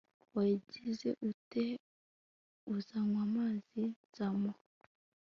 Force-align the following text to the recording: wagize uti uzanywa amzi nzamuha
wagize 0.35 1.09
uti 1.29 1.65
uzanywa 2.75 3.21
amzi 3.35 3.83
nzamuha 4.07 4.61